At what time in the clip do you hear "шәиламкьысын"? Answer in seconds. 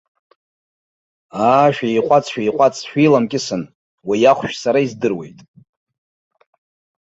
2.89-3.63